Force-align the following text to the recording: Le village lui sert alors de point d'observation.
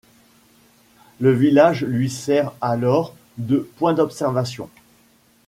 Le 1.19 1.31
village 1.31 1.83
lui 1.85 2.09
sert 2.09 2.53
alors 2.59 3.13
de 3.37 3.69
point 3.77 3.93
d'observation. 3.93 4.67